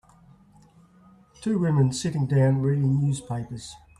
[1.41, 3.75] Two women sitting down reading newspapers.